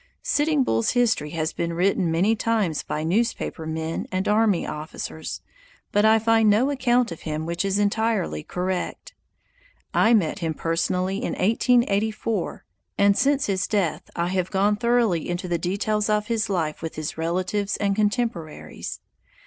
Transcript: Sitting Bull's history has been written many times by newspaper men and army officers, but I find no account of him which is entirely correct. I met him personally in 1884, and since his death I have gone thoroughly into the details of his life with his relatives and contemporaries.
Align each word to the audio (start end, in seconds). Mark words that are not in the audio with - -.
Sitting 0.23 0.63
Bull's 0.63 0.93
history 0.93 1.29
has 1.29 1.53
been 1.53 1.73
written 1.73 2.09
many 2.09 2.35
times 2.35 2.81
by 2.81 3.03
newspaper 3.03 3.67
men 3.67 4.07
and 4.11 4.27
army 4.27 4.65
officers, 4.65 5.41
but 5.91 6.03
I 6.03 6.17
find 6.17 6.49
no 6.49 6.71
account 6.71 7.11
of 7.11 7.21
him 7.21 7.45
which 7.45 7.63
is 7.63 7.77
entirely 7.77 8.41
correct. 8.41 9.13
I 9.93 10.15
met 10.15 10.39
him 10.39 10.55
personally 10.55 11.17
in 11.17 11.33
1884, 11.33 12.65
and 12.97 13.15
since 13.15 13.45
his 13.45 13.67
death 13.67 14.09
I 14.15 14.29
have 14.29 14.49
gone 14.49 14.75
thoroughly 14.75 15.29
into 15.29 15.47
the 15.47 15.59
details 15.59 16.09
of 16.09 16.25
his 16.25 16.49
life 16.49 16.81
with 16.81 16.95
his 16.95 17.15
relatives 17.15 17.77
and 17.77 17.95
contemporaries. 17.95 19.01